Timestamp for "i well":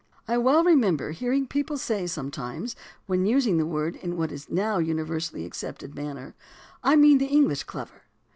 0.27-0.63